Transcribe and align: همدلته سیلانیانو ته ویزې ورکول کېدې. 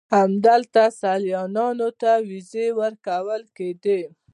همدلته 0.17 0.83
سیلانیانو 0.99 1.89
ته 2.01 2.11
ویزې 2.29 2.65
ورکول 2.79 3.41
کېدې. 3.57 4.01